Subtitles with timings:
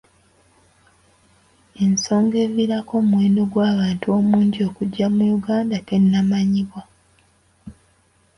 [1.85, 6.81] Ensoga eviirako omuwendo gw'abantu omungi okujja mu Uganda tennamanyibwa.